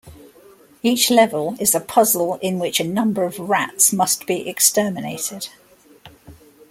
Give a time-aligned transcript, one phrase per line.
[0.81, 5.49] Each level is a puzzle in which a number of rats must be exterminated.